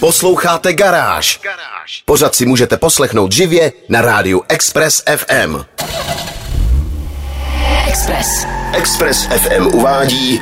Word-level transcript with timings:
Posloucháte 0.00 0.72
Garáž. 0.72 1.40
Pořád 2.04 2.34
si 2.34 2.46
můžete 2.46 2.76
poslechnout 2.76 3.32
živě 3.32 3.72
na 3.88 4.00
rádiu 4.00 4.42
Express 4.48 5.02
FM. 5.16 5.56
Express. 7.88 8.46
Express 8.72 9.26
FM 9.26 9.66
uvádí 9.66 10.40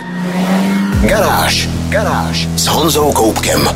Garáž. 1.01 1.69
Garáž 1.89 2.49
s 2.57 2.67
Honzou 2.67 3.13
Koupkem. 3.13 3.69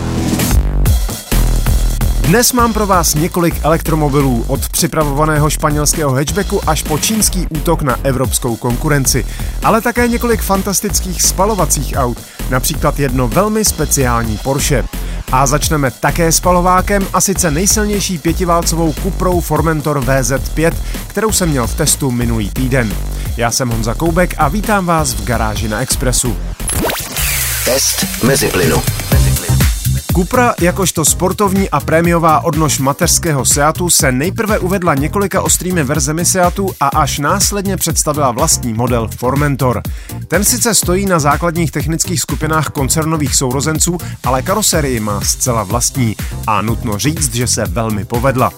Dnes 2.20 2.52
mám 2.52 2.72
pro 2.72 2.86
vás 2.86 3.14
několik 3.14 3.54
elektromobilů, 3.62 4.44
od 4.48 4.68
připravovaného 4.68 5.50
španělského 5.50 6.12
hatchbacku 6.12 6.68
až 6.68 6.82
po 6.82 6.98
čínský 6.98 7.46
útok 7.46 7.82
na 7.82 7.96
evropskou 8.02 8.56
konkurenci, 8.56 9.26
ale 9.62 9.80
také 9.80 10.08
několik 10.08 10.40
fantastických 10.40 11.22
spalovacích 11.22 11.94
aut, 11.96 12.18
například 12.50 12.98
jedno 12.98 13.28
velmi 13.28 13.64
speciální 13.64 14.38
Porsche. 14.38 14.84
A 15.32 15.46
začneme 15.46 15.90
také 15.90 16.32
spalovákem 16.32 17.06
a 17.12 17.20
sice 17.20 17.50
nejsilnější 17.50 18.18
pětiválcovou 18.18 18.92
Cuprou 18.92 19.40
Formentor 19.40 20.00
VZ5, 20.00 20.72
kterou 21.06 21.32
jsem 21.32 21.48
měl 21.48 21.66
v 21.66 21.74
testu 21.74 22.10
minulý 22.10 22.50
týden. 22.50 22.96
Já 23.36 23.50
jsem 23.50 23.68
Honza 23.68 23.94
Koubek 23.94 24.34
a 24.38 24.48
vítám 24.48 24.86
vás 24.86 25.14
v 25.14 25.24
garáži 25.24 25.68
na 25.68 25.80
Expressu. 25.80 26.36
Test 27.64 28.22
mezi 28.22 28.48
plynu. 28.48 29.01
Cupra 30.14 30.54
jakožto 30.60 31.04
sportovní 31.04 31.70
a 31.70 31.80
prémiová 31.80 32.44
odnož 32.44 32.78
mateřského 32.78 33.44
Seatu 33.44 33.90
se 33.90 34.12
nejprve 34.12 34.58
uvedla 34.58 34.94
několika 34.94 35.42
ostrými 35.42 35.84
verzemi 35.84 36.24
Seatu 36.24 36.70
a 36.80 36.88
až 36.88 37.18
následně 37.18 37.76
představila 37.76 38.30
vlastní 38.30 38.74
model 38.74 39.08
Formentor. 39.16 39.82
Ten 40.28 40.44
sice 40.44 40.74
stojí 40.74 41.06
na 41.06 41.18
základních 41.18 41.70
technických 41.70 42.20
skupinách 42.20 42.68
koncernových 42.68 43.34
sourozenců, 43.34 43.98
ale 44.24 44.42
karoserii 44.42 45.00
má 45.00 45.20
zcela 45.20 45.62
vlastní 45.62 46.16
a 46.46 46.62
nutno 46.62 46.98
říct, 46.98 47.34
že 47.34 47.46
se 47.46 47.64
velmi 47.64 48.04
povedla. 48.04 48.52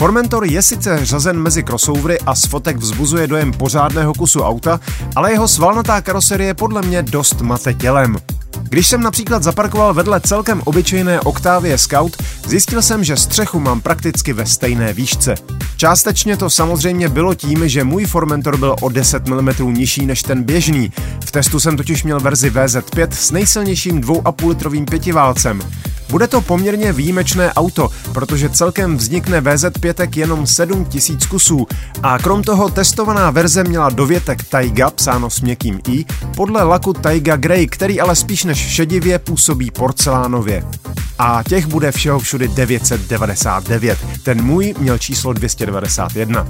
Formentor 0.00 0.44
je 0.44 0.62
sice 0.62 1.06
řazen 1.06 1.38
mezi 1.38 1.64
crossovery 1.64 2.18
a 2.26 2.34
z 2.34 2.44
fotek 2.44 2.76
vzbuzuje 2.76 3.26
dojem 3.26 3.52
pořádného 3.52 4.14
kusu 4.14 4.42
auta, 4.42 4.80
ale 5.16 5.32
jeho 5.32 5.48
svalnatá 5.48 6.00
karoserie 6.00 6.54
podle 6.54 6.82
mě 6.82 7.02
dost 7.02 7.40
mate 7.40 7.74
tělem. 7.74 8.16
Když 8.62 8.88
jsem 8.88 9.02
například 9.02 9.42
zaparkoval 9.42 9.94
vedle 9.94 10.20
celkem 10.20 10.62
obyčejné 10.64 11.20
Octavie 11.20 11.78
Scout, 11.78 12.22
zjistil 12.46 12.82
jsem, 12.82 13.04
že 13.04 13.16
střechu 13.16 13.60
mám 13.60 13.80
prakticky 13.80 14.32
ve 14.32 14.46
stejné 14.46 14.92
výšce. 14.92 15.34
Částečně 15.76 16.36
to 16.36 16.50
samozřejmě 16.50 17.08
bylo 17.08 17.34
tím, 17.34 17.68
že 17.68 17.84
můj 17.84 18.06
Formentor 18.06 18.56
byl 18.56 18.76
o 18.80 18.88
10 18.88 19.28
mm 19.28 19.74
nižší 19.74 20.06
než 20.06 20.22
ten 20.22 20.42
běžný. 20.42 20.92
V 21.24 21.30
testu 21.30 21.60
jsem 21.60 21.76
totiž 21.76 22.04
měl 22.04 22.20
verzi 22.20 22.50
VZ5 22.50 23.08
s 23.10 23.30
nejsilnějším 23.30 24.00
2,5 24.00 24.48
litrovým 24.48 24.86
pětiválcem. 24.86 25.62
Bude 26.10 26.26
to 26.26 26.40
poměrně 26.40 26.92
výjimečné 26.92 27.52
auto, 27.52 27.88
protože 28.12 28.48
celkem 28.48 28.96
vznikne 28.96 29.40
VZ5 29.40 30.18
jenom 30.18 30.46
7000 30.46 31.26
kusů 31.26 31.66
a 32.02 32.18
krom 32.18 32.42
toho 32.42 32.70
testovaná 32.70 33.30
verze 33.30 33.64
měla 33.64 33.90
dovětek 33.90 34.44
Taiga, 34.44 34.90
psáno 34.90 35.30
s 35.30 35.40
měkkým 35.40 35.80
i, 35.88 36.04
podle 36.36 36.62
laku 36.62 36.92
Taiga 36.92 37.36
Grey, 37.36 37.66
který 37.66 38.00
ale 38.00 38.16
spíš 38.16 38.44
než 38.44 38.58
šedivě 38.58 39.18
působí 39.18 39.70
porcelánově. 39.70 40.64
A 41.18 41.42
těch 41.48 41.66
bude 41.66 41.92
všeho 41.92 42.18
všudy 42.18 42.48
999. 42.48 43.98
Ten 44.22 44.44
můj 44.44 44.74
měl 44.78 44.98
číslo 44.98 45.32
291. 45.32 46.46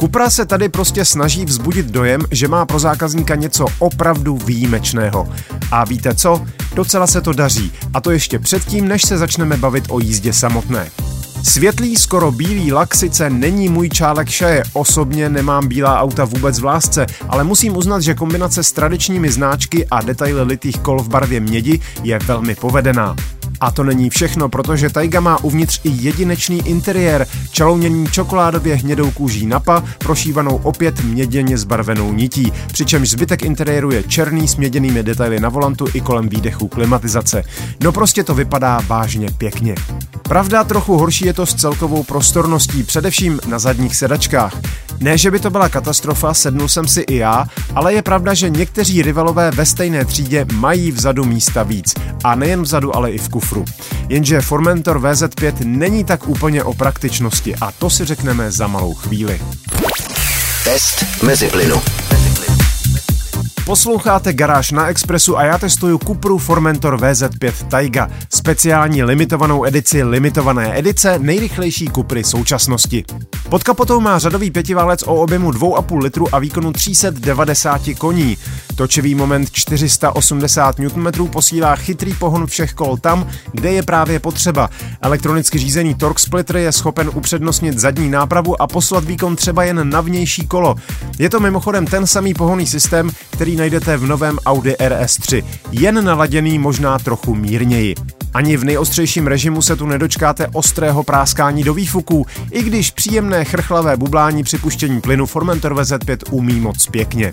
Cupra 0.00 0.30
se 0.30 0.46
tady 0.46 0.68
prostě 0.68 1.04
snaží 1.04 1.44
vzbudit 1.44 1.86
dojem, 1.86 2.20
že 2.30 2.48
má 2.48 2.66
pro 2.66 2.78
zákazníka 2.78 3.34
něco 3.34 3.66
opravdu 3.78 4.36
výjimečného. 4.36 5.28
A 5.70 5.84
víte 5.84 6.14
co? 6.14 6.46
Docela 6.74 7.06
se 7.06 7.20
to 7.20 7.32
daří. 7.32 7.72
A 7.94 8.00
to 8.00 8.10
ještě 8.10 8.38
předtím, 8.38 8.88
než 8.88 9.02
se 9.02 9.18
začneme 9.18 9.56
bavit 9.56 9.84
o 9.88 10.00
jízdě 10.00 10.32
samotné. 10.32 10.90
Světlý, 11.42 11.96
skoro 11.96 12.32
bílý 12.32 12.72
lak 12.72 12.94
sice 12.94 13.30
není 13.30 13.68
můj 13.68 13.88
čálek 13.88 14.28
šaje, 14.28 14.62
osobně 14.72 15.28
nemám 15.28 15.68
bílá 15.68 16.00
auta 16.00 16.24
vůbec 16.24 16.60
v 16.60 16.64
lásce, 16.64 17.06
ale 17.28 17.44
musím 17.44 17.76
uznat, 17.76 18.00
že 18.00 18.14
kombinace 18.14 18.62
s 18.64 18.72
tradičními 18.72 19.32
znáčky 19.32 19.86
a 19.90 20.00
detaily 20.00 20.42
litých 20.42 20.78
kol 20.78 20.98
v 20.98 21.08
barvě 21.08 21.40
mědi 21.40 21.80
je 22.02 22.18
velmi 22.18 22.54
povedená. 22.54 23.16
A 23.60 23.70
to 23.70 23.84
není 23.84 24.10
všechno, 24.10 24.48
protože 24.48 24.90
Taiga 24.90 25.20
má 25.20 25.44
uvnitř 25.44 25.80
i 25.84 25.90
jedinečný 25.90 26.68
interiér, 26.68 27.26
čalouněný 27.50 28.06
čokoládově 28.06 28.74
hnědou 28.76 29.10
kůží 29.10 29.46
napa, 29.46 29.84
prošívanou 29.98 30.56
opět 30.56 31.04
měděně 31.04 31.58
zbarvenou 31.58 32.12
nití, 32.12 32.52
přičemž 32.66 33.10
zbytek 33.10 33.42
interiéru 33.42 33.90
je 33.90 34.02
černý 34.02 34.48
s 34.48 34.56
měděnými 34.56 35.02
detaily 35.02 35.40
na 35.40 35.48
volantu 35.48 35.86
i 35.94 36.00
kolem 36.00 36.28
výdechu 36.28 36.68
klimatizace. 36.68 37.42
No 37.82 37.92
prostě 37.92 38.24
to 38.24 38.34
vypadá 38.34 38.80
vážně 38.86 39.28
pěkně. 39.38 39.74
Pravda, 40.22 40.64
trochu 40.64 40.98
horší 40.98 41.26
je 41.26 41.32
to 41.32 41.46
s 41.46 41.54
celkovou 41.54 42.02
prostorností, 42.02 42.82
především 42.82 43.40
na 43.48 43.58
zadních 43.58 43.96
sedačkách. 43.96 44.60
Ne, 45.00 45.18
že 45.18 45.30
by 45.30 45.38
to 45.38 45.50
byla 45.50 45.68
katastrofa, 45.68 46.34
sednul 46.34 46.68
jsem 46.68 46.88
si 46.88 47.00
i 47.00 47.16
já, 47.16 47.46
ale 47.74 47.94
je 47.94 48.02
pravda, 48.02 48.34
že 48.34 48.50
někteří 48.50 49.02
rivalové 49.02 49.50
ve 49.50 49.66
stejné 49.66 50.04
třídě 50.04 50.46
mají 50.52 50.92
vzadu 50.92 51.24
místa 51.24 51.62
víc. 51.62 51.94
A 52.24 52.34
nejen 52.34 52.62
vzadu, 52.62 52.96
ale 52.96 53.10
i 53.10 53.18
v 53.18 53.28
kufru. 53.28 53.64
Jenže 54.08 54.40
Formentor 54.40 55.00
VZ5 55.00 55.54
není 55.64 56.04
tak 56.04 56.28
úplně 56.28 56.64
o 56.64 56.74
praktičnosti 56.74 57.54
a 57.56 57.72
to 57.72 57.90
si 57.90 58.04
řekneme 58.04 58.50
za 58.50 58.66
malou 58.66 58.94
chvíli. 58.94 59.40
Test 60.64 61.22
mezi 61.22 61.46
plynu. 61.46 61.82
Posloucháte 63.64 64.32
Garáž 64.32 64.70
na 64.70 64.86
Expressu 64.86 65.38
a 65.38 65.44
já 65.44 65.58
testuju 65.58 65.98
Cupru 65.98 66.38
Formentor 66.38 66.96
VZ5 66.96 67.68
Taiga, 67.68 68.10
speciální 68.28 69.02
limitovanou 69.02 69.64
edici 69.66 70.02
limitované 70.02 70.78
edice 70.78 71.18
nejrychlejší 71.18 71.88
Cupry 71.94 72.24
současnosti. 72.24 73.04
Pod 73.48 73.62
kapotou 73.62 74.00
má 74.00 74.18
řadový 74.18 74.50
pětiválec 74.50 75.02
o 75.02 75.14
objemu 75.14 75.50
2,5 75.50 76.02
litru 76.02 76.34
a 76.34 76.38
výkonu 76.38 76.72
390 76.72 77.80
koní. 77.98 78.36
Točivý 78.76 79.14
moment 79.14 79.50
480 79.52 80.78
Nm 80.78 81.28
posílá 81.28 81.76
chytrý 81.76 82.14
pohon 82.14 82.46
všech 82.46 82.74
kol 82.74 82.96
tam, 82.96 83.28
kde 83.52 83.72
je 83.72 83.82
právě 83.82 84.20
potřeba. 84.20 84.70
Elektronicky 85.00 85.58
řízený 85.58 85.94
torque 85.94 86.22
splitter 86.22 86.56
je 86.56 86.72
schopen 86.72 87.10
upřednostnit 87.14 87.78
zadní 87.78 88.10
nápravu 88.10 88.62
a 88.62 88.66
poslat 88.66 89.04
výkon 89.04 89.36
třeba 89.36 89.64
jen 89.64 89.90
na 89.90 90.00
vnější 90.00 90.46
kolo. 90.46 90.74
Je 91.18 91.30
to 91.30 91.40
mimochodem 91.40 91.86
ten 91.86 92.06
samý 92.06 92.34
pohonný 92.34 92.66
systém, 92.66 93.10
který 93.30 93.56
najdete 93.56 93.96
v 93.96 94.06
novém 94.06 94.38
Audi 94.46 94.72
RS3, 94.72 95.44
jen 95.70 96.04
naladěný 96.04 96.58
možná 96.58 96.98
trochu 96.98 97.34
mírněji. 97.34 97.94
Ani 98.34 98.56
v 98.56 98.64
nejostřejším 98.64 99.26
režimu 99.26 99.62
se 99.62 99.76
tu 99.76 99.86
nedočkáte 99.86 100.46
ostrého 100.46 101.02
práskání 101.02 101.64
do 101.64 101.74
výfuků, 101.74 102.26
i 102.50 102.62
když 102.62 102.90
příjemné 102.90 103.44
chrchlavé 103.44 103.96
bublání 103.96 104.42
při 104.42 104.58
puštění 104.58 105.00
plynu 105.00 105.26
Formentor 105.26 105.74
VZ5 105.74 106.18
umí 106.30 106.60
moc 106.60 106.86
pěkně. 106.86 107.32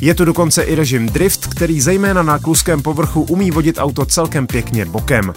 Je 0.00 0.14
tu 0.14 0.24
dokonce 0.24 0.62
i 0.62 0.74
režim 0.74 1.08
drift, 1.08 1.46
který 1.46 1.80
zejména 1.80 2.22
na 2.22 2.38
kluském 2.38 2.82
povrchu 2.82 3.22
umí 3.22 3.50
vodit 3.50 3.78
auto 3.78 4.06
celkem 4.06 4.46
pěkně 4.46 4.84
bokem. 4.84 5.32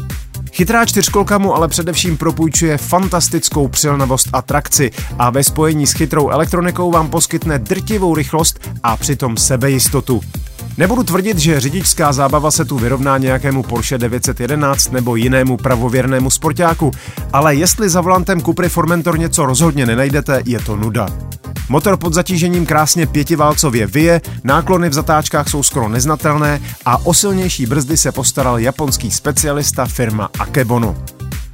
Chytrá 0.51 0.85
čtyřkolka 0.85 1.37
mu 1.37 1.55
ale 1.55 1.67
především 1.67 2.17
propůjčuje 2.17 2.77
fantastickou 2.77 3.67
přilnavost 3.67 4.29
a 4.33 4.41
trakci 4.41 4.91
a 5.19 5.29
ve 5.29 5.43
spojení 5.43 5.87
s 5.87 5.91
chytrou 5.91 6.29
elektronikou 6.29 6.91
vám 6.91 7.09
poskytne 7.09 7.59
drtivou 7.59 8.15
rychlost 8.15 8.69
a 8.83 8.97
přitom 8.97 9.37
sebejistotu. 9.37 10.21
Nebudu 10.81 11.03
tvrdit, 11.03 11.37
že 11.37 11.59
řidičská 11.59 12.13
zábava 12.13 12.51
se 12.51 12.65
tu 12.65 12.77
vyrovná 12.77 13.17
nějakému 13.17 13.63
Porsche 13.63 13.97
911 13.97 14.91
nebo 14.91 15.15
jinému 15.15 15.57
pravověrnému 15.57 16.29
sportáku, 16.29 16.91
ale 17.33 17.55
jestli 17.55 17.89
za 17.89 18.01
volantem 18.01 18.41
Cupry 18.41 18.69
Formentor 18.69 19.19
něco 19.19 19.45
rozhodně 19.45 19.85
nenajdete, 19.85 20.41
je 20.45 20.59
to 20.59 20.75
nuda. 20.75 21.07
Motor 21.69 21.97
pod 21.97 22.13
zatížením 22.13 22.65
krásně 22.65 23.07
pětiválcově 23.07 23.87
vyje, 23.87 24.21
náklony 24.43 24.89
v 24.89 24.93
zatáčkách 24.93 25.49
jsou 25.49 25.63
skoro 25.63 25.89
neznatelné 25.89 26.61
a 26.85 27.05
o 27.05 27.13
silnější 27.13 27.65
brzdy 27.65 27.97
se 27.97 28.11
postaral 28.11 28.59
japonský 28.59 29.11
specialista 29.11 29.85
firma 29.85 30.29
Akebono. 30.39 30.95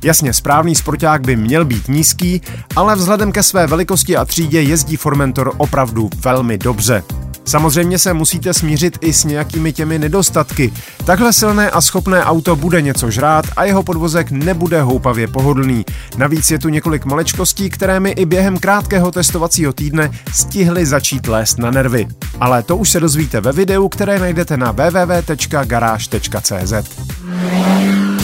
Jasně, 0.04 0.34
správný 0.34 0.76
sporták 0.76 1.22
by 1.22 1.36
měl 1.36 1.66
být 1.66 1.88
nízký, 1.88 2.42
ale 2.76 2.96
vzhledem 2.96 3.32
ke 3.32 3.44
své 3.44 3.68
velikosti 3.68 4.18
a 4.18 4.26
třídě 4.26 4.62
jezdí 4.62 4.96
Formentor 4.96 5.54
opravdu 5.58 6.10
velmi 6.24 6.58
dobře. 6.58 7.04
Samozřejmě 7.48 8.00
se 8.00 8.14
musíte 8.14 8.54
smířit 8.54 8.98
i 9.02 9.14
s 9.14 9.24
nějakými 9.24 9.74
těmi 9.74 10.00
nedostatky. 10.00 10.74
Takhle 11.06 11.34
silné 11.34 11.72
a 11.72 11.82
schopné 11.82 12.24
auto 12.24 12.56
bude 12.56 12.82
něco 12.82 13.12
žrát 13.12 13.46
a 13.56 13.64
jeho 13.64 13.84
podvozek 13.84 14.32
nebude 14.32 14.82
houpavě 14.82 15.28
pohodlný. 15.28 15.86
Navíc 16.18 16.52
je 16.52 16.60
tu 16.60 16.70
několik 16.70 17.06
malečkostí, 17.06 17.70
které 17.70 18.00
mi 18.00 18.10
i 18.10 18.26
během 18.26 18.58
krátkého 18.58 19.12
testovacího 19.12 19.74
týdne 19.74 20.12
stihly 20.34 20.86
začít 20.86 21.28
lézt 21.28 21.58
na 21.58 21.72
nervy. 21.72 22.08
Ale 22.40 22.64
to 22.64 22.78
už 22.78 22.90
se 22.90 23.00
dozvíte 23.00 23.42
ve 23.42 23.52
videu, 23.52 23.90
které 23.90 24.20
najdete 24.20 24.58
na 24.58 24.72
www.garáž.cz. 24.72 25.54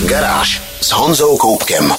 Garáž 0.05 0.61
s 0.81 0.91
Honzou 0.91 1.37
Koupkem. 1.37 1.93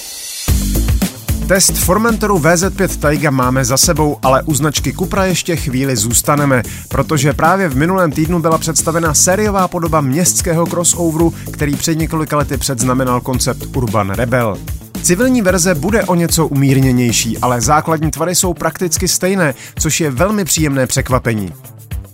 Test 1.47 1.77
Formentoru 1.77 2.37
VZ5 2.39 2.99
Taiga 2.99 3.31
máme 3.31 3.65
za 3.65 3.77
sebou, 3.77 4.17
ale 4.21 4.43
u 4.43 4.53
značky 4.53 4.93
Cupra 4.93 5.25
ještě 5.25 5.55
chvíli 5.55 5.95
zůstaneme, 5.95 6.63
protože 6.89 7.33
právě 7.33 7.69
v 7.69 7.75
minulém 7.75 8.11
týdnu 8.11 8.39
byla 8.39 8.57
představena 8.57 9.13
sériová 9.13 9.67
podoba 9.67 10.01
městského 10.01 10.65
crossoveru, 10.65 11.33
který 11.51 11.75
před 11.75 11.97
několika 11.97 12.37
lety 12.37 12.57
předznamenal 12.57 13.21
koncept 13.21 13.75
Urban 13.75 14.09
Rebel. 14.09 14.57
Civilní 15.01 15.41
verze 15.41 15.75
bude 15.75 16.03
o 16.03 16.15
něco 16.15 16.47
umírněnější, 16.47 17.37
ale 17.37 17.61
základní 17.61 18.11
tvary 18.11 18.35
jsou 18.35 18.53
prakticky 18.53 19.07
stejné, 19.07 19.53
což 19.79 20.01
je 20.01 20.11
velmi 20.11 20.45
příjemné 20.45 20.87
překvapení. 20.87 21.53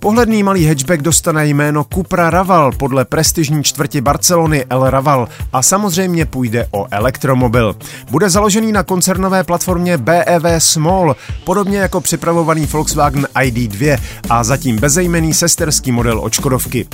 Pohledný 0.02 0.44
malý 0.44 0.66
hatchback 0.66 1.02
dostane 1.02 1.48
jméno 1.48 1.86
Cupra 1.94 2.30
Raval 2.30 2.72
podle 2.72 3.06
prestižní 3.06 3.64
čtvrti 3.64 4.02
Barcelony 4.02 4.66
El 4.70 4.90
Raval 4.90 5.28
a 5.54 5.62
samozřejmě 5.62 6.26
půjde 6.26 6.68
o 6.72 6.88
elektromobil. 6.92 7.76
Bude 8.12 8.30
založený 8.30 8.72
na 8.72 8.84
koncernové 8.84 9.44
platformě 9.44 9.98
BEV 9.98 10.44
Small, 10.58 11.16
podobně 11.44 11.78
jako 11.78 12.02
připravovaný 12.02 12.66
Volkswagen 12.66 13.28
ID2 13.36 14.00
a 14.30 14.44
zatím 14.44 14.80
bezejmený 14.80 15.34
sesterský 15.34 15.92
model 15.92 16.20
od 16.20 16.34
Škodovky. 16.34 16.88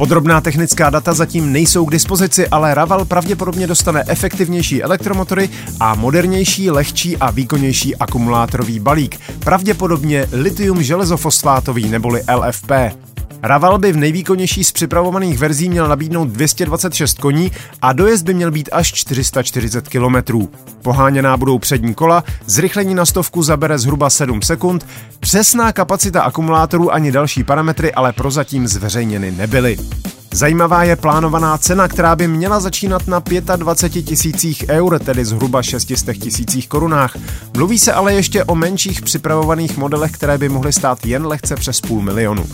Podrobná 0.00 0.40
technická 0.40 0.90
data 0.90 1.14
zatím 1.14 1.52
nejsou 1.52 1.84
k 1.84 1.90
dispozici, 1.90 2.48
ale 2.48 2.74
Raval 2.74 3.04
pravděpodobně 3.04 3.66
dostane 3.66 4.04
efektivnější 4.06 4.82
elektromotory 4.82 5.48
a 5.80 5.94
modernější, 5.94 6.70
lehčí 6.70 7.16
a 7.16 7.30
výkonnější 7.30 7.96
akumulátorový 7.96 8.80
balík, 8.80 9.20
pravděpodobně 9.38 10.28
litium 10.32 10.82
železofosfátový 10.82 11.88
neboli 11.88 12.22
LFP. 12.50 12.70
Raval 13.42 13.78
by 13.78 13.92
v 13.92 13.96
nejvýkonnější 13.96 14.64
z 14.64 14.72
připravovaných 14.72 15.38
verzí 15.38 15.68
měl 15.68 15.88
nabídnout 15.88 16.28
226 16.28 17.18
koní 17.18 17.52
a 17.82 17.92
dojezd 17.92 18.24
by 18.24 18.34
měl 18.34 18.50
být 18.50 18.68
až 18.72 18.92
440 18.92 19.88
km. 19.88 20.48
Poháněná 20.82 21.36
budou 21.36 21.58
přední 21.58 21.94
kola, 21.94 22.24
zrychlení 22.46 22.94
na 22.94 23.06
stovku 23.06 23.42
zabere 23.42 23.78
zhruba 23.78 24.10
7 24.10 24.42
sekund, 24.42 24.86
přesná 25.20 25.72
kapacita 25.72 26.22
akumulátorů 26.22 26.92
ani 26.92 27.12
další 27.12 27.44
parametry 27.44 27.92
ale 27.92 28.12
prozatím 28.12 28.68
zveřejněny 28.68 29.30
nebyly. 29.30 29.76
Zajímavá 30.32 30.84
je 30.84 30.96
plánovaná 30.96 31.58
cena, 31.58 31.88
která 31.88 32.16
by 32.16 32.28
měla 32.28 32.60
začínat 32.60 33.06
na 33.06 33.22
25 33.56 34.02
tisících 34.02 34.64
eur, 34.68 34.98
tedy 34.98 35.24
zhruba 35.24 35.62
600 35.62 36.16
tisících 36.16 36.68
korunách. 36.68 37.16
Mluví 37.56 37.78
se 37.78 37.92
ale 37.92 38.14
ještě 38.14 38.44
o 38.44 38.54
menších 38.54 39.02
připravovaných 39.02 39.76
modelech, 39.76 40.12
které 40.12 40.38
by 40.38 40.48
mohly 40.48 40.72
stát 40.72 41.06
jen 41.06 41.26
lehce 41.26 41.56
přes 41.56 41.80
půl 41.80 42.02
milionu. 42.02 42.46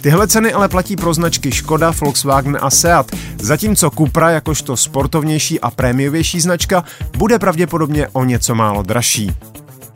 Tyhle 0.00 0.28
ceny 0.28 0.52
ale 0.52 0.68
platí 0.68 0.96
pro 0.96 1.14
značky 1.14 1.52
Škoda, 1.52 1.92
Volkswagen 2.00 2.58
a 2.60 2.70
Seat, 2.70 3.06
zatímco 3.40 3.90
Cupra 3.90 4.30
jakožto 4.30 4.76
sportovnější 4.76 5.60
a 5.60 5.70
prémiovější 5.70 6.40
značka 6.40 6.84
bude 7.16 7.38
pravděpodobně 7.38 8.08
o 8.12 8.24
něco 8.24 8.54
málo 8.54 8.82
dražší. 8.82 9.32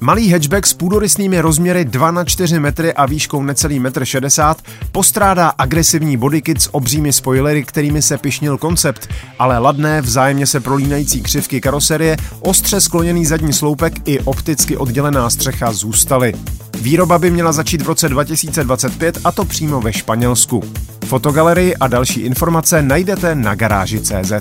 Malý 0.00 0.32
hatchback 0.32 0.66
s 0.66 0.74
půdorysnými 0.74 1.40
rozměry 1.40 1.84
2 1.84 2.10
na 2.10 2.24
4 2.24 2.60
metry 2.60 2.94
a 2.94 3.06
výškou 3.06 3.42
necelý 3.42 3.80
1,60 3.80 4.50
m 4.50 4.54
postrádá 4.92 5.48
agresivní 5.58 6.16
bodykit 6.16 6.62
s 6.62 6.74
obřími 6.74 7.12
spoilery, 7.12 7.64
kterými 7.64 8.02
se 8.02 8.18
pišnil 8.18 8.58
koncept, 8.58 9.08
ale 9.38 9.58
ladné, 9.58 10.00
vzájemně 10.00 10.46
se 10.46 10.60
prolínající 10.60 11.22
křivky 11.22 11.60
karoserie, 11.60 12.16
ostře 12.40 12.80
skloněný 12.80 13.26
zadní 13.26 13.52
sloupek 13.52 13.92
i 14.04 14.20
opticky 14.20 14.76
oddělená 14.76 15.30
střecha 15.30 15.72
zůstaly. 15.72 16.34
Výroba 16.80 17.18
by 17.18 17.30
měla 17.30 17.52
začít 17.52 17.82
v 17.82 17.86
roce 17.86 18.08
2025 18.08 19.18
a 19.24 19.32
to 19.32 19.44
přímo 19.44 19.80
ve 19.80 19.92
Španělsku. 19.92 20.62
Fotogalerii 21.06 21.76
a 21.76 21.88
další 21.88 22.20
informace 22.20 22.82
najdete 22.82 23.34
na 23.34 23.54
garáži.cz. 23.54 24.32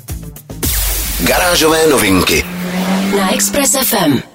Garážové 1.27 1.87
novinky 1.87 2.45
na 3.17 3.33
Express 3.33 3.77
FM. 3.77 4.32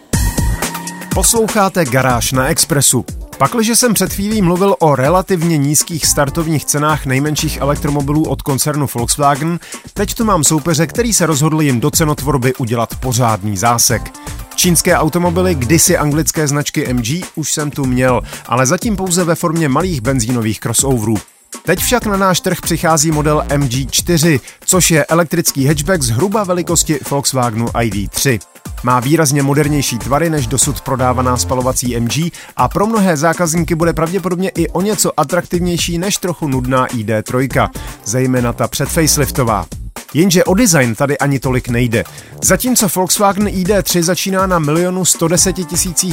Posloucháte 1.19 1.85
Garáž 1.85 2.33
na 2.33 2.49
Expressu. 2.49 3.05
Pakliže 3.39 3.77
jsem 3.77 3.95
před 3.95 4.13
chvílí 4.13 4.43
mluvil 4.43 4.77
o 4.79 4.95
relativně 4.95 5.59
nízkých 5.59 6.07
startovních 6.07 6.65
cenách 6.65 7.07
nejmenších 7.07 7.57
elektromobilů 7.57 8.29
od 8.29 8.43
koncernu 8.43 8.87
Volkswagen, 8.95 9.61
teď 9.95 10.15
tu 10.15 10.25
mám 10.25 10.45
soupeře, 10.45 10.87
který 10.87 11.13
se 11.13 11.27
rozhodl 11.27 11.61
jim 11.61 11.81
do 11.81 11.91
cenotvorby 11.91 12.55
udělat 12.55 12.95
pořádný 13.01 13.57
zásek. 13.57 14.13
Čínské 14.55 14.97
automobily, 14.97 15.55
kdysi 15.55 15.97
anglické 15.97 16.49
značky 16.49 16.95
MG, 16.95 17.07
už 17.35 17.53
jsem 17.53 17.71
tu 17.71 17.85
měl, 17.85 18.23
ale 18.47 18.67
zatím 18.67 18.97
pouze 18.97 19.25
ve 19.25 19.35
formě 19.35 19.69
malých 19.69 20.01
benzínových 20.01 20.61
crossoverů. 20.61 21.17
Teď 21.65 21.79
však 21.79 22.07
na 22.07 22.17
náš 22.17 22.41
trh 22.41 22.61
přichází 22.61 23.11
model 23.11 23.45
MG4, 23.49 24.41
což 24.65 24.91
je 24.91 25.05
elektrický 25.05 25.67
hatchback 25.67 26.03
zhruba 26.03 26.45
velikosti 26.45 26.99
Volkswagenu 27.11 27.67
ID3. 27.67 28.41
Má 28.83 29.01
výrazně 29.01 29.43
modernější 29.43 29.99
tvary 29.99 30.31
než 30.31 30.47
dosud 30.47 30.81
prodávaná 30.81 31.37
spalovací 31.37 32.01
MG 32.01 32.33
a 32.57 32.69
pro 32.69 32.87
mnohé 32.87 33.17
zákazníky 33.17 33.75
bude 33.75 33.93
pravděpodobně 33.93 34.49
i 34.49 34.69
o 34.69 34.81
něco 34.81 35.21
atraktivnější 35.21 35.99
než 35.99 36.17
trochu 36.17 36.49
nudná 36.49 36.87
ID3, 36.87 37.69
zejména 38.05 38.53
ta 38.53 38.69
předfaceliftová. 38.69 39.67
Jenže 40.15 40.45
o 40.45 40.55
design 40.55 40.95
tady 40.95 41.19
ani 41.19 41.39
tolik 41.39 41.69
nejde. 41.69 42.05
Zatímco 42.43 42.89
Volkswagen 42.97 43.47
ID3 43.47 44.03
začíná 44.03 44.47
na 44.47 44.59
milionu 44.59 45.05
110 45.05 45.57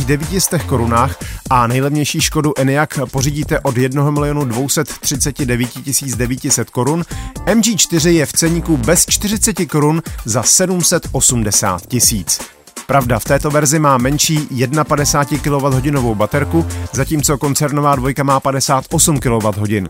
900 0.06 0.64
korunách 0.64 1.18
a 1.50 1.68
nejlevnější 1.68 2.22
Škodu 2.22 2.54
Enyaq 2.60 3.00
pořídíte 3.12 3.60
od 3.60 3.78
1 3.78 4.12
milionu 4.12 4.46
239 4.46 5.70
900 6.16 6.70
korun, 6.70 7.06
MG4 7.46 8.10
je 8.10 8.26
v 8.26 8.34
ceníku 8.34 8.78
bez 8.78 9.06
40 9.10 9.66
korun 9.66 10.04
za 10.26 10.44
780 10.44 11.88
tisíc. 11.88 12.55
Pravda, 12.88 13.20
v 13.20 13.24
této 13.24 13.52
verzi 13.52 13.80
má 13.80 13.98
menší 13.98 14.50
51 14.88 15.60
kWh 15.60 16.16
baterku, 16.18 16.66
zatímco 16.92 17.38
koncernová 17.38 17.96
dvojka 17.96 18.24
má 18.24 18.40
58 18.40 19.20
kWh. 19.20 19.86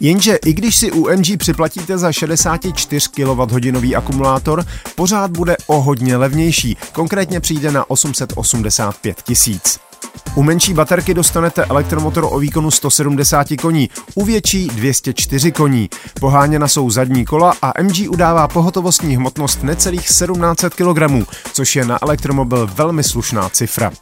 Jenže 0.00 0.36
i 0.36 0.52
když 0.52 0.76
si 0.76 0.92
u 0.92 1.16
MG 1.16 1.38
připlatíte 1.38 1.98
za 1.98 2.12
64 2.12 3.08
kWh 3.08 3.96
akumulátor, 3.96 4.64
pořád 4.94 5.30
bude 5.30 5.56
o 5.66 5.80
hodně 5.80 6.16
levnější, 6.16 6.76
konkrétně 6.92 7.40
přijde 7.40 7.72
na 7.72 7.90
885 7.90 9.22
tisíc. 9.22 9.89
U 10.34 10.42
menší 10.42 10.74
baterky 10.74 11.14
dostanete 11.14 11.64
elektromotor 11.64 12.28
o 12.30 12.38
výkonu 12.38 12.70
170 12.70 13.46
koní, 13.60 13.90
u 14.14 14.24
větší 14.24 14.68
204 14.68 15.52
koní. 15.52 15.88
Poháněna 16.20 16.68
jsou 16.68 16.90
zadní 16.90 17.24
kola 17.24 17.54
a 17.62 17.82
MG 17.82 18.08
udává 18.08 18.48
pohotovostní 18.48 19.16
hmotnost 19.16 19.62
necelých 19.62 20.08
1700 20.08 20.74
kg, 20.74 21.28
což 21.52 21.76
je 21.76 21.84
na 21.84 21.98
elektromobil 22.02 22.70
velmi 22.74 23.02
slušná 23.02 23.48
cifra. 23.48 23.92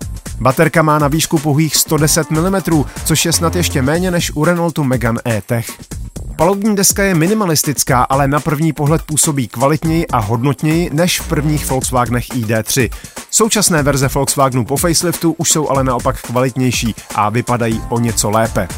Baterka 0.40 0.82
má 0.82 0.98
na 0.98 1.08
výšku 1.08 1.38
pouhých 1.38 1.76
110 1.76 2.30
mm, 2.30 2.84
což 3.04 3.24
je 3.24 3.32
snad 3.32 3.56
ještě 3.56 3.82
méně 3.82 4.10
než 4.10 4.30
u 4.34 4.44
Renaultu 4.44 4.84
Megane 4.84 5.20
E-Tech. 5.24 5.70
Palubní 6.36 6.76
deska 6.76 7.02
je 7.02 7.14
minimalistická, 7.14 8.02
ale 8.02 8.28
na 8.28 8.40
první 8.40 8.72
pohled 8.72 9.02
působí 9.02 9.48
kvalitněji 9.48 10.06
a 10.06 10.18
hodnotněji 10.18 10.90
než 10.92 11.20
v 11.20 11.28
prvních 11.28 11.70
Volkswagenech 11.70 12.28
ID3. 12.28 12.90
Současné 13.38 13.82
verze 13.82 14.08
Volkswagenu 14.08 14.64
po 14.64 14.76
faceliftu 14.76 15.34
už 15.38 15.50
jsou 15.50 15.68
ale 15.68 15.84
naopak 15.84 16.22
kvalitnější 16.22 16.94
a 17.14 17.30
vypadají 17.30 17.82
o 17.88 17.98
něco 17.98 18.30
lépe. 18.30 18.68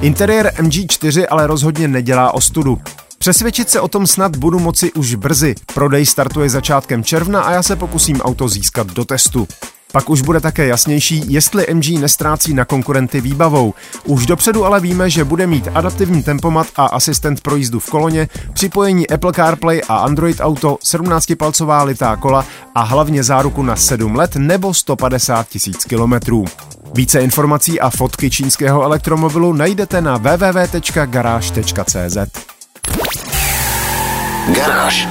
Interiér 0.00 0.52
MG4 0.56 1.26
ale 1.30 1.46
rozhodně 1.46 1.88
nedělá 1.88 2.34
ostudu. 2.34 2.80
Přesvědčit 3.18 3.70
se 3.70 3.80
o 3.80 3.88
tom 3.88 4.06
snad 4.06 4.36
budu 4.36 4.58
moci 4.58 4.92
už 4.92 5.14
brzy. 5.14 5.54
Prodej 5.74 6.06
startuje 6.06 6.50
začátkem 6.50 7.04
června 7.04 7.42
a 7.42 7.52
já 7.52 7.62
se 7.62 7.76
pokusím 7.76 8.20
auto 8.20 8.48
získat 8.48 8.86
do 8.86 9.04
testu. 9.04 9.48
Pak 9.92 10.10
už 10.10 10.22
bude 10.22 10.40
také 10.40 10.66
jasnější, 10.66 11.32
jestli 11.32 11.66
MG 11.74 12.00
nestrácí 12.00 12.54
na 12.54 12.64
konkurenty 12.64 13.20
výbavou. 13.20 13.74
Už 14.04 14.26
dopředu 14.26 14.64
ale 14.64 14.80
víme, 14.80 15.10
že 15.10 15.24
bude 15.24 15.46
mít 15.46 15.68
adaptivní 15.74 16.22
tempomat 16.22 16.66
a 16.76 16.86
asistent 16.86 17.40
pro 17.40 17.56
jízdu 17.56 17.80
v 17.80 17.90
koloně, 17.90 18.28
připojení 18.52 19.10
Apple 19.10 19.32
CarPlay 19.32 19.80
a 19.88 19.96
Android 19.96 20.36
Auto, 20.40 20.78
17-palcová 20.84 21.84
litá 21.84 22.16
kola 22.16 22.44
a 22.74 22.82
hlavně 22.82 23.24
záruku 23.24 23.62
na 23.62 23.76
7 23.76 24.16
let 24.16 24.36
nebo 24.36 24.74
150 24.74 25.48
tisíc 25.48 25.84
kilometrů. 25.84 26.44
Více 26.94 27.20
informací 27.20 27.80
a 27.80 27.90
fotky 27.90 28.30
čínského 28.30 28.82
elektromobilu 28.82 29.52
najdete 29.52 30.00
na 30.00 30.16
www.garage.cz. 30.16 32.16
Garáž. 34.54 35.08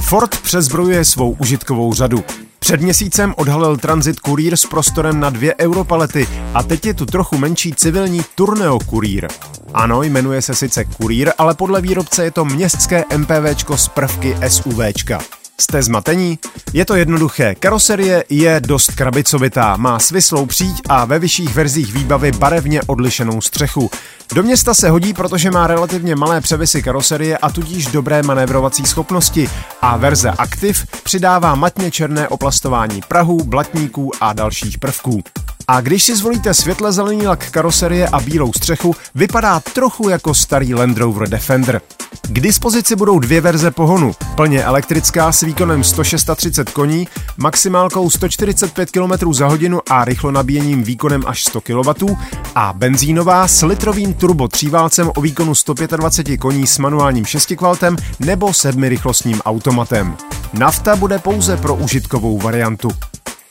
Ford 0.00 0.40
přezbrojuje 0.40 1.04
svou 1.04 1.30
užitkovou 1.30 1.94
řadu. 1.94 2.24
Před 2.66 2.80
měsícem 2.80 3.34
odhalil 3.36 3.76
Transit 3.76 4.16
Courier 4.26 4.56
s 4.56 4.66
prostorem 4.66 5.20
na 5.20 5.30
dvě 5.30 5.54
europalety 5.60 6.28
a 6.54 6.62
teď 6.62 6.86
je 6.86 6.94
tu 6.94 7.06
trochu 7.06 7.38
menší 7.38 7.72
civilní 7.72 8.20
Tourneo 8.34 8.78
Courier. 8.90 9.28
Ano, 9.74 10.02
jmenuje 10.02 10.42
se 10.42 10.54
sice 10.54 10.84
Courier, 10.96 11.32
ale 11.38 11.54
podle 11.54 11.80
výrobce 11.80 12.24
je 12.24 12.30
to 12.30 12.44
městské 12.44 13.04
MPVčko 13.16 13.76
z 13.76 13.88
prvky 13.88 14.36
SUVčka. 14.48 15.20
Jste 15.60 15.82
zmatení? 15.82 16.38
Je 16.72 16.84
to 16.84 16.94
jednoduché. 16.94 17.54
Karoserie 17.54 18.24
je 18.28 18.60
dost 18.66 18.90
krabicovitá, 18.90 19.76
má 19.76 19.98
svislou 19.98 20.46
příď 20.46 20.76
a 20.88 21.04
ve 21.04 21.18
vyšších 21.18 21.54
verzích 21.54 21.92
výbavy 21.92 22.32
barevně 22.32 22.82
odlišenou 22.82 23.40
střechu. 23.40 23.90
Do 24.34 24.42
města 24.42 24.74
se 24.74 24.90
hodí, 24.90 25.14
protože 25.14 25.50
má 25.50 25.66
relativně 25.66 26.16
malé 26.16 26.40
převisy 26.40 26.82
karoserie 26.82 27.38
a 27.38 27.50
tudíž 27.50 27.86
dobré 27.86 28.22
manévrovací 28.22 28.86
schopnosti 28.86 29.50
a 29.82 29.96
verze 29.96 30.30
Active 30.30 30.78
přidává 31.02 31.54
matně 31.54 31.90
černé 31.90 32.28
oplastování 32.28 33.00
Prahu, 33.08 33.44
blatníků 33.44 34.10
a 34.20 34.32
dalších 34.32 34.78
prvků. 34.78 35.22
A 35.68 35.80
když 35.80 36.04
si 36.04 36.16
zvolíte 36.16 36.54
světle 36.54 36.92
zelený 36.92 37.26
lak 37.26 37.50
karoserie 37.50 38.08
a 38.08 38.20
bílou 38.20 38.52
střechu, 38.52 38.94
vypadá 39.14 39.60
trochu 39.60 40.08
jako 40.08 40.34
starý 40.34 40.74
Land 40.74 40.98
Rover 40.98 41.28
Defender. 41.28 41.80
K 42.22 42.40
dispozici 42.40 42.96
budou 42.96 43.18
dvě 43.18 43.40
verze 43.40 43.70
pohonu. 43.70 44.12
Plně 44.34 44.64
elektrická 44.64 45.32
s 45.32 45.40
výkonem 45.40 45.84
136 45.84 46.70
koní, 46.70 47.08
maximálkou 47.36 48.10
145 48.10 48.90
km 48.90 49.32
za 49.32 49.46
hodinu 49.46 49.80
a 49.90 50.04
rychlonabíjením 50.04 50.82
výkonem 50.82 51.22
až 51.26 51.44
100 51.44 51.60
kW 51.60 52.14
a 52.54 52.72
benzínová 52.72 53.48
s 53.48 53.66
litrovým 53.66 54.14
turbo 54.14 54.48
tříválcem 54.48 55.10
o 55.16 55.20
výkonu 55.20 55.54
125 55.54 56.36
koní 56.36 56.66
s 56.66 56.78
manuálním 56.78 57.24
šestikvaltem 57.24 57.96
nebo 58.20 58.54
sedmirychlostním 58.54 59.40
automatem. 59.40 60.16
Nafta 60.52 60.96
bude 60.96 61.18
pouze 61.18 61.56
pro 61.56 61.74
užitkovou 61.74 62.38
variantu. 62.38 62.88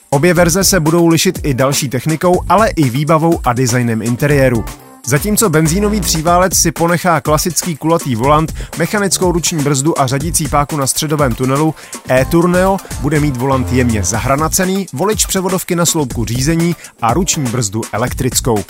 Obě 0.09 0.33
verze 0.33 0.63
se 0.63 0.79
budou 0.79 1.07
lišit 1.07 1.39
i 1.43 1.53
další 1.53 1.89
technikou, 1.89 2.41
ale 2.49 2.69
i 2.69 2.89
výbavou 2.89 3.39
a 3.43 3.53
designem 3.53 4.01
interiéru. 4.01 4.65
Zatímco 5.07 5.49
benzínový 5.49 6.01
tříválec 6.01 6.53
si 6.53 6.71
ponechá 6.71 7.21
klasický 7.21 7.75
kulatý 7.75 8.15
volant, 8.15 8.53
mechanickou 8.77 9.31
ruční 9.31 9.63
brzdu 9.63 10.01
a 10.01 10.07
řadící 10.07 10.47
páku 10.47 10.77
na 10.77 10.87
středovém 10.87 11.35
tunelu, 11.35 11.75
e-Tourneo 12.09 12.77
bude 13.01 13.19
mít 13.19 13.37
volant 13.37 13.71
jemně 13.71 14.03
zahranacený, 14.03 14.87
volič 14.93 15.25
převodovky 15.25 15.75
na 15.75 15.85
sloupku 15.85 16.25
řízení 16.25 16.75
a 17.01 17.13
ruční 17.13 17.43
brzdu 17.43 17.81
elektrickou. 17.91 18.63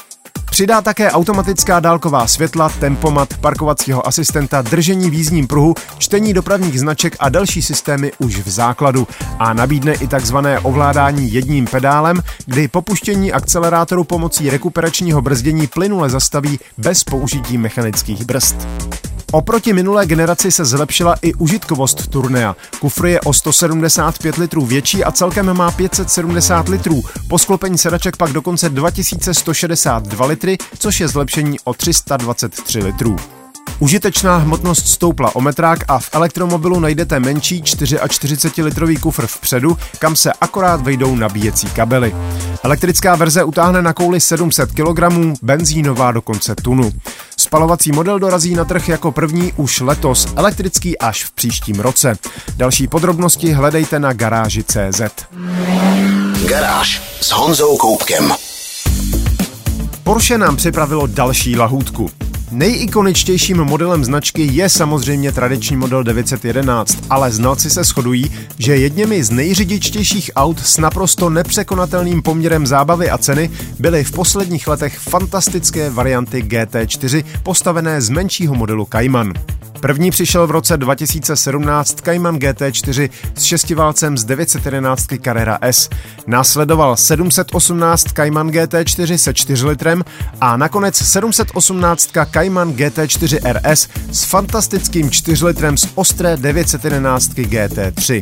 Přidá 0.56 0.82
také 0.82 1.12
automatická 1.12 1.80
dálková 1.80 2.28
světla, 2.28 2.70
tempomat, 2.70 3.38
parkovacího 3.42 4.08
asistenta, 4.08 4.62
držení 4.62 5.10
v 5.10 5.14
jízdním 5.14 5.48
pruhu, 5.48 5.76
čtení 5.98 6.34
dopravních 6.34 6.80
značek 6.80 7.16
a 7.20 7.30
další 7.30 7.62
systémy 7.62 8.12
už 8.18 8.38
v 8.38 8.50
základu. 8.50 9.08
A 9.40 9.54
nabídne 9.54 9.94
i 9.94 10.08
takzvané 10.08 10.60
ovládání 10.60 11.34
jedním 11.34 11.66
pedálem, 11.66 12.24
kdy 12.46 12.68
popuštění 12.68 13.32
akcelerátoru 13.32 14.04
pomocí 14.04 14.50
rekuperačního 14.50 15.22
brzdění 15.22 15.68
plynule 15.68 16.10
zastaví 16.10 16.60
bez 16.78 17.04
použití 17.04 17.58
mechanických 17.58 18.26
brzd. 18.26 18.56
Oproti 19.36 19.74
minulé 19.74 20.06
generaci 20.06 20.52
se 20.52 20.66
zlepšila 20.66 21.16
i 21.22 21.34
užitkovost 21.34 22.08
turnea. 22.08 22.56
Kufr 22.80 23.06
je 23.06 23.22
o 23.22 23.34
175 23.34 24.38
litrů 24.38 24.66
větší 24.66 25.04
a 25.04 25.12
celkem 25.12 25.54
má 25.54 25.72
570 25.72 26.70
litrů. 26.70 27.02
Po 27.28 27.40
sklopení 27.40 27.78
sedaček 27.78 28.18
pak 28.18 28.32
dokonce 28.32 28.70
2162 28.70 30.26
litry, 30.26 30.58
což 30.80 31.00
je 31.00 31.08
zlepšení 31.08 31.58
o 31.64 31.74
323 31.74 32.80
litrů. 32.80 33.35
Užitečná 33.80 34.38
hmotnost 34.38 34.88
stoupla 34.88 35.36
o 35.36 35.42
metrák 35.42 35.80
a 35.88 36.00
v 36.00 36.10
elektromobilu 36.14 36.80
najdete 36.80 37.20
menší 37.20 37.64
44-litrový 37.64 38.98
kufr 38.98 39.28
vpředu, 39.28 39.78
kam 40.00 40.16
se 40.16 40.34
akorát 40.42 40.82
vejdou 40.82 41.16
nabíjecí 41.16 41.68
kabely. 41.68 42.16
Elektrická 42.64 43.16
verze 43.16 43.44
utáhne 43.44 43.82
na 43.82 43.94
kouli 43.94 44.22
700 44.22 44.72
kg, 44.72 45.04
benzínová 45.42 46.12
dokonce 46.12 46.56
tunu. 46.56 46.92
Spalovací 47.38 47.92
model 47.92 48.20
dorazí 48.20 48.56
na 48.56 48.66
trh 48.66 48.90
jako 48.90 49.12
první 49.12 49.54
už 49.58 49.80
letos, 49.80 50.28
elektrický 50.36 50.98
až 50.98 51.24
v 51.24 51.32
příštím 51.32 51.80
roce. 51.80 52.18
Další 52.56 52.88
podrobnosti 52.88 53.52
hledejte 53.52 54.00
na 54.00 54.14
garáži 54.14 54.64
CZ. 54.64 55.02
Garáž 56.48 57.02
s 57.22 57.32
Honzou 57.32 57.78
Koupkem. 57.78 58.34
Porsche 60.06 60.38
nám 60.38 60.56
připravilo 60.56 61.08
další 61.08 61.56
lahůdku. 61.56 62.10
Nejikoničtějším 62.52 63.58
modelem 63.58 64.06
značky 64.06 64.50
je 64.52 64.70
samozřejmě 64.70 65.32
tradiční 65.32 65.76
model 65.76 66.04
911, 66.04 66.98
ale 67.10 67.32
znalci 67.32 67.70
se 67.70 67.84
shodují, 67.84 68.32
že 68.58 68.78
jedněmi 68.78 69.24
z 69.24 69.30
nejřidičtějších 69.30 70.32
aut 70.36 70.60
s 70.60 70.78
naprosto 70.78 71.30
nepřekonatelným 71.30 72.22
poměrem 72.22 72.68
zábavy 72.68 73.10
a 73.10 73.18
ceny 73.18 73.50
byly 73.80 74.04
v 74.04 74.12
posledních 74.12 74.68
letech 74.68 75.00
fantastické 75.00 75.90
varianty 75.90 76.42
GT4 76.42 77.26
postavené 77.44 78.02
z 78.02 78.10
menšího 78.10 78.56
modelu 78.56 78.88
Cayman. 78.92 79.34
První 79.80 80.12
přišel 80.12 80.48
v 80.48 80.52
roce 80.52 80.78
2017 80.78 82.02
Cayman 82.02 82.38
GT4 82.38 83.10
s 83.36 83.44
šestiválcem 83.44 84.18
z 84.18 84.26
911 84.26 85.08
Carrera 85.24 85.58
S. 85.62 85.90
Následoval 86.28 86.98
718 86.98 88.04
Cayman 88.04 88.50
GT4 88.50 89.16
se 89.16 89.34
4 89.34 89.66
litrem 89.66 90.04
a 90.42 90.58
nakonec 90.58 90.96
718 90.96 92.10
Cayman 92.34 92.74
GT4 92.74 93.54
RS 93.54 93.88
s 94.12 94.24
fantastickým 94.24 95.10
4 95.10 95.46
litrem 95.46 95.78
z 95.78 95.88
ostré 95.96 96.38
911 96.38 97.30
GT3. 97.30 98.22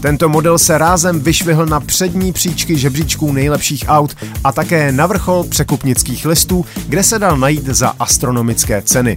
Tento 0.00 0.28
model 0.28 0.58
se 0.58 0.78
rázem 0.78 1.20
vyšvihl 1.20 1.66
na 1.66 1.80
přední 1.80 2.32
příčky 2.32 2.78
žebříčků 2.78 3.32
nejlepších 3.32 3.84
aut 3.88 4.16
a 4.44 4.52
také 4.52 4.92
na 4.92 5.06
vrchol 5.06 5.44
překupnických 5.44 6.26
listů, 6.26 6.64
kde 6.88 7.02
se 7.02 7.18
dal 7.18 7.36
najít 7.36 7.66
za 7.66 7.88
astronomické 7.98 8.82
ceny. 8.82 9.16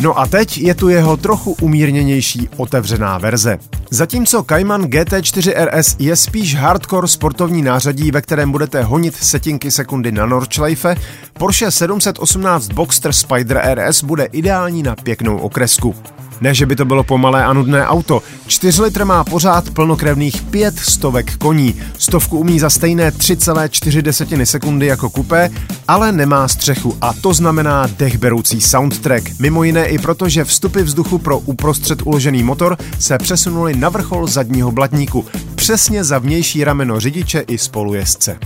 No 0.00 0.18
a 0.18 0.26
teď 0.26 0.58
je 0.58 0.74
tu 0.74 0.88
jeho 0.88 1.16
trochu 1.16 1.56
umírněnější 1.60 2.48
otevřená 2.56 3.18
verze. 3.18 3.58
Zatímco 3.90 4.42
Cayman 4.42 4.84
GT4 4.84 5.52
RS 5.64 5.96
je 5.98 6.16
spíš 6.16 6.54
hardcore 6.54 7.08
sportovní 7.08 7.62
nářadí, 7.62 8.10
ve 8.10 8.22
kterém 8.22 8.52
budete 8.52 8.82
honit 8.82 9.16
setinky 9.16 9.70
sekundy 9.70 10.12
na 10.12 10.26
Nordschleife, 10.26 10.96
Porsche 11.32 11.70
718 11.70 12.68
Boxster 12.68 13.12
Spider 13.12 13.60
RS 13.74 14.04
bude 14.04 14.24
ideální 14.24 14.82
na 14.82 14.96
pěknou 14.96 15.38
okresku. 15.38 15.94
Ne, 16.40 16.54
že 16.54 16.66
by 16.66 16.76
to 16.76 16.84
bylo 16.84 17.04
pomalé 17.04 17.44
a 17.44 17.52
nudné 17.52 17.86
auto. 17.86 18.22
4 18.46 18.82
litr 18.82 19.04
má 19.04 19.24
pořád 19.24 19.70
plnokrevných 19.70 20.42
5 20.42 20.78
stovek 20.78 21.36
koní. 21.36 21.80
Stovku 21.98 22.38
umí 22.38 22.58
za 22.58 22.70
stejné 22.70 23.10
3,4 23.10 24.44
sekundy 24.44 24.86
jako 24.86 25.10
kupé, 25.10 25.50
ale 25.88 26.12
nemá 26.12 26.48
střechu 26.48 26.96
a 27.00 27.12
to 27.12 27.34
znamená 27.34 27.86
dechberoucí 27.98 28.60
soundtrack. 28.60 29.30
Mimo 29.38 29.64
jiné 29.64 29.86
i 29.86 29.98
proto, 29.98 30.28
že 30.28 30.44
vstupy 30.44 30.82
vzduchu 30.82 31.18
pro 31.18 31.38
uprostřed 31.38 32.02
uložený 32.04 32.42
motor 32.42 32.78
se 32.98 33.18
přesunuly 33.18 33.73
na 33.74 33.88
vrchol 33.88 34.26
zadního 34.26 34.72
blatníku, 34.72 35.26
přesně 35.54 36.04
za 36.04 36.18
vnější 36.18 36.64
rameno 36.64 37.00
řidiče 37.00 37.40
i 37.40 37.58
spolujezdce. 37.58 38.38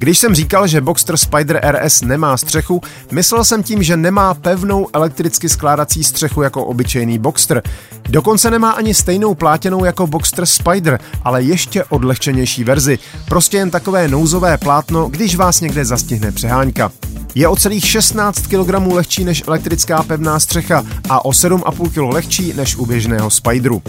Když 0.00 0.18
jsem 0.18 0.34
říkal, 0.34 0.66
že 0.66 0.80
Boxster 0.80 1.16
Spider 1.16 1.60
RS 1.70 2.00
nemá 2.00 2.36
střechu, 2.36 2.82
myslel 3.12 3.44
jsem 3.44 3.62
tím, 3.62 3.82
že 3.82 3.96
nemá 3.96 4.34
pevnou 4.34 4.88
elektricky 4.92 5.48
skládací 5.48 6.04
střechu 6.04 6.42
jako 6.42 6.64
obyčejný 6.64 7.18
Boxster. 7.18 7.62
Dokonce 8.08 8.50
nemá 8.50 8.70
ani 8.70 8.94
stejnou 8.94 9.34
plátěnou 9.34 9.84
jako 9.84 10.06
Boxster 10.06 10.46
Spider, 10.46 11.00
ale 11.24 11.42
ještě 11.42 11.84
odlehčenější 11.84 12.64
verzi. 12.64 12.98
Prostě 13.28 13.56
jen 13.56 13.70
takové 13.70 14.08
nouzové 14.08 14.58
plátno, 14.58 15.08
když 15.08 15.36
vás 15.36 15.60
někde 15.60 15.84
zastihne 15.84 16.32
přeháňka. 16.32 16.92
Je 17.34 17.48
o 17.48 17.56
celých 17.56 17.86
16 17.86 18.46
kg 18.46 18.92
lehčí 18.92 19.24
než 19.24 19.42
elektrická 19.46 20.02
pevná 20.02 20.40
střecha 20.40 20.84
a 21.08 21.24
o 21.24 21.30
7,5 21.30 21.90
kg 21.90 22.14
lehčí 22.14 22.52
než 22.56 22.76
u 22.76 22.86
běžného 22.86 23.30
Spideru. 23.30 23.82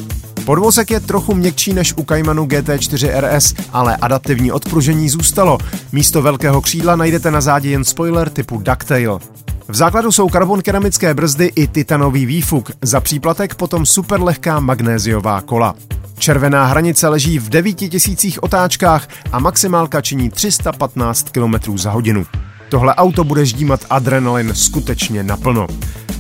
Podvozek 0.46 0.92
je 0.92 1.00
trochu 1.00 1.36
měkčí 1.36 1.74
než 1.74 1.94
u 1.98 2.04
Caymanu 2.04 2.46
GT4 2.46 3.20
RS, 3.20 3.54
ale 3.74 3.96
adaptivní 3.96 4.52
odpružení 4.52 5.10
zůstalo. 5.10 5.58
Místo 5.92 6.22
velkého 6.22 6.62
křídla 6.62 6.96
najdete 6.96 7.32
na 7.32 7.42
zádi 7.42 7.70
jen 7.70 7.84
spoiler 7.84 8.30
typu 8.30 8.58
Ducktail. 8.58 9.20
V 9.68 9.76
základu 9.76 10.12
jsou 10.12 10.30
karbon 10.30 10.62
keramické 10.62 11.14
brzdy 11.14 11.52
i 11.56 11.68
titanový 11.68 12.26
výfuk, 12.26 12.72
za 12.82 13.00
příplatek 13.00 13.56
potom 13.56 13.86
superlehká 13.86 14.60
magnéziová 14.60 15.42
kola. 15.42 15.76
Červená 16.18 16.66
hranice 16.66 17.08
leží 17.08 17.40
v 17.40 17.50
9000 17.50 18.38
otáčkách 18.42 19.08
a 19.32 19.40
maximálka 19.40 20.02
činí 20.02 20.30
315 20.30 21.30
km 21.30 21.78
za 21.78 21.92
hodinu. 21.92 22.26
Tohle 22.72 22.96
auto 22.96 23.24
bude 23.24 23.46
ždímat 23.46 23.86
adrenalin 23.90 24.51
skutečně 24.56 25.24
naplno. 25.24 25.68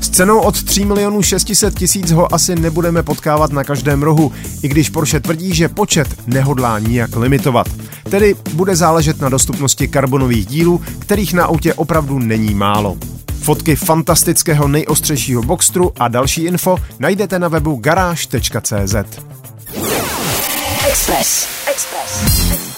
S 0.01 0.09
cenou 0.09 0.39
od 0.39 0.63
3 0.63 0.85
milionů 0.85 1.21
600 1.21 1.79
tisíc 1.79 2.11
ho 2.11 2.33
asi 2.33 2.55
nebudeme 2.55 3.03
potkávat 3.03 3.51
na 3.51 3.63
každém 3.63 4.03
rohu, 4.03 4.31
i 4.63 4.67
když 4.67 4.89
Porsche 4.89 5.19
tvrdí, 5.19 5.55
že 5.55 5.69
počet 5.69 6.07
nehodlá 6.27 6.79
nijak 6.79 7.15
limitovat. 7.15 7.67
Tedy 8.09 8.35
bude 8.53 8.75
záležet 8.75 9.21
na 9.21 9.29
dostupnosti 9.29 9.87
karbonových 9.87 10.45
dílů, 10.45 10.81
kterých 10.99 11.33
na 11.33 11.45
autě 11.45 11.73
opravdu 11.73 12.19
není 12.19 12.53
málo. 12.53 12.97
Fotky 13.41 13.75
fantastického 13.75 14.67
nejostřejšího 14.67 15.41
Boxstru 15.41 15.91
a 15.99 16.07
další 16.07 16.43
info 16.43 16.77
najdete 16.99 17.39
na 17.39 17.47
webu 17.47 17.75
garáž.cz. 17.75 18.95
Express. 20.87 21.47
Express. 21.71 22.70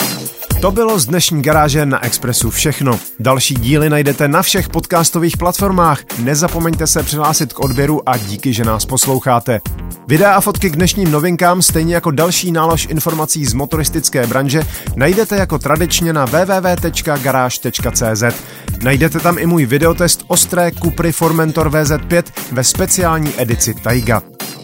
To 0.63 0.71
bylo 0.71 0.99
z 0.99 1.05
dnešní 1.05 1.41
garáže 1.41 1.85
na 1.85 2.05
Expressu 2.05 2.49
všechno. 2.49 2.99
Další 3.19 3.53
díly 3.55 3.89
najdete 3.89 4.27
na 4.27 4.41
všech 4.41 4.69
podcastových 4.69 5.37
platformách. 5.37 6.03
Nezapomeňte 6.19 6.87
se 6.87 7.03
přihlásit 7.03 7.53
k 7.53 7.59
odběru 7.59 8.09
a 8.09 8.17
díky, 8.17 8.53
že 8.53 8.63
nás 8.63 8.85
posloucháte. 8.85 9.61
Videa 10.07 10.33
a 10.33 10.41
fotky 10.41 10.69
k 10.69 10.75
dnešním 10.75 11.11
novinkám, 11.11 11.61
stejně 11.61 11.95
jako 11.95 12.11
další 12.11 12.51
nálož 12.51 12.85
informací 12.85 13.45
z 13.45 13.53
motoristické 13.53 14.27
branže, 14.27 14.63
najdete 14.95 15.35
jako 15.35 15.59
tradičně 15.59 16.13
na 16.13 16.25
www.garage.cz. 16.25 18.23
Najdete 18.83 19.19
tam 19.19 19.37
i 19.37 19.45
můj 19.45 19.65
videotest 19.65 20.23
ostré 20.27 20.71
Cupry 20.71 21.11
Formentor 21.11 21.69
VZ5 21.69 22.23
ve 22.51 22.63
speciální 22.63 23.33
edici 23.37 23.73
Taiga. 23.73 24.21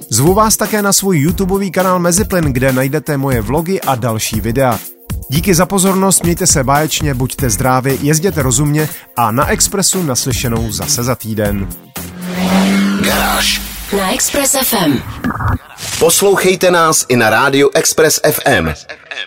Zvu 0.09 0.33
vás 0.33 0.57
také 0.57 0.81
na 0.81 0.93
svůj 0.93 1.19
YouTubeový 1.19 1.71
kanál 1.71 1.99
Meziplyn, 1.99 2.45
kde 2.45 2.73
najdete 2.73 3.17
moje 3.17 3.41
vlogy 3.41 3.81
a 3.81 3.95
další 3.95 4.41
videa. 4.41 4.79
Díky 5.31 5.53
za 5.55 5.65
pozornost, 5.65 6.23
mějte 6.23 6.47
se 6.47 6.63
báječně, 6.63 7.13
buďte 7.13 7.49
zdraví, 7.49 7.99
jezděte 8.01 8.41
rozumně 8.41 8.89
a 9.17 9.31
na 9.31 9.47
Expressu 9.47 10.03
naslyšenou 10.03 10.71
zase 10.71 11.03
za 11.03 11.15
týden. 11.15 11.67
Garáž. 13.01 13.61
Na 13.97 14.13
Express 14.13 14.55
FM. 14.63 15.01
Poslouchejte 15.99 16.71
nás 16.71 17.05
i 17.09 17.15
na 17.15 17.29
rádiu 17.29 17.69
Express 17.73 18.19
FM. 18.31 18.69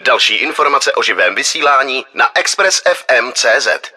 Další 0.04 0.34
informace 0.34 0.92
o 0.92 1.02
živém 1.02 1.34
vysílání 1.34 2.04
na 2.14 2.24
expressfm.cz. 2.34 3.91